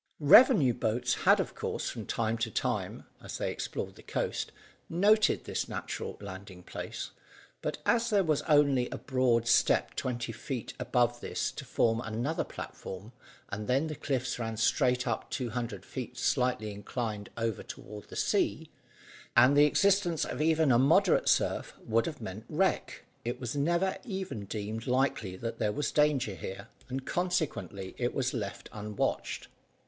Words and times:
Revenue 0.19 0.73
boats 0.73 1.13
had 1.13 1.39
of 1.39 1.53
course, 1.53 1.87
from 1.91 2.07
time 2.07 2.35
to 2.39 2.49
time, 2.49 3.05
as 3.23 3.37
they 3.37 3.51
explored 3.51 3.93
the 3.93 4.01
coast, 4.01 4.51
noted 4.89 5.43
this 5.43 5.69
natural 5.69 6.17
landing 6.19 6.63
place, 6.63 7.11
but 7.61 7.77
as 7.85 8.09
there 8.09 8.23
was 8.23 8.41
only 8.49 8.89
a 8.89 8.97
broad 8.97 9.47
step 9.47 9.93
twenty 9.95 10.31
feet 10.31 10.73
above 10.79 11.21
this 11.21 11.51
to 11.51 11.65
form 11.65 12.01
another 12.01 12.43
platform, 12.43 13.11
and 13.49 13.67
then 13.67 13.85
the 13.85 13.95
cliffs 13.95 14.39
ran 14.39 14.57
straight 14.57 15.05
up 15.07 15.29
two 15.29 15.51
hundred 15.51 15.85
feet 15.85 16.17
slightly 16.17 16.71
inclined 16.71 17.29
over 17.37 17.61
toward 17.61 18.05
the 18.09 18.15
sea, 18.15 18.71
and 19.37 19.55
the 19.55 19.65
existence 19.65 20.25
of 20.25 20.41
even 20.41 20.71
a 20.71 20.79
moderate 20.79 21.29
surf 21.29 21.77
would 21.79 22.07
have 22.07 22.19
meant 22.19 22.43
wreck, 22.49 23.05
it 23.23 23.39
was 23.39 23.55
never 23.55 23.99
even 24.03 24.45
deemed 24.45 24.87
likely 24.87 25.35
that 25.35 25.59
there 25.59 25.71
was 25.71 25.91
danger 25.91 26.33
here, 26.33 26.69
and 26.89 27.05
consequently 27.05 27.93
it 27.99 28.15
was 28.15 28.33
left 28.33 28.67
unwatched. 28.73 29.47